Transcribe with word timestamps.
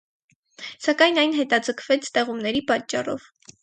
Սակայն 0.85 1.21
այն 1.25 1.37
հետաձգվեց 1.41 2.13
տեղումների 2.19 2.67
պատճառով։ 2.75 3.35